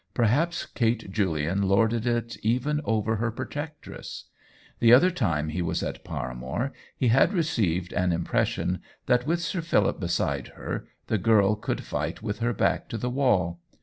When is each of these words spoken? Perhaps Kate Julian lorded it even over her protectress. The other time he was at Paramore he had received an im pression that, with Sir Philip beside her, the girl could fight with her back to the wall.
Perhaps 0.15 0.65
Kate 0.65 1.11
Julian 1.11 1.61
lorded 1.61 2.07
it 2.07 2.35
even 2.43 2.81
over 2.85 3.17
her 3.17 3.29
protectress. 3.29 4.25
The 4.79 4.91
other 4.91 5.11
time 5.11 5.49
he 5.49 5.61
was 5.61 5.83
at 5.83 6.03
Paramore 6.03 6.73
he 6.97 7.09
had 7.09 7.33
received 7.35 7.93
an 7.93 8.11
im 8.11 8.23
pression 8.23 8.81
that, 9.05 9.27
with 9.27 9.41
Sir 9.43 9.61
Philip 9.61 9.99
beside 9.99 10.47
her, 10.57 10.87
the 11.05 11.19
girl 11.19 11.55
could 11.55 11.83
fight 11.83 12.23
with 12.23 12.39
her 12.39 12.51
back 12.51 12.89
to 12.89 12.97
the 12.97 13.11
wall. 13.11 13.59